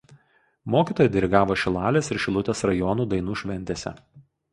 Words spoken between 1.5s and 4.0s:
Šilalės ir Šilutės rajonų dainų šventėse.